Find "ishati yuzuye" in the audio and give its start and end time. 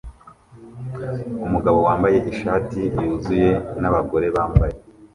2.31-3.49